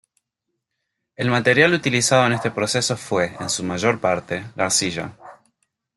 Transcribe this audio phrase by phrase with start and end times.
[1.15, 5.15] El material utilizado en este proceso fue, en su mayor parte, la arcilla.